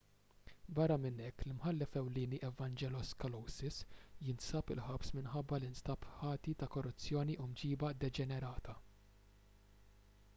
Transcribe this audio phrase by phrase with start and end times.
[0.77, 3.77] barra minn hekk l-imħallef ewlieni evangelos kalousis
[4.29, 8.77] jinsab il-ħabs minħabba li nstab ħati ta' korruzzjoni u mġieba deġenerata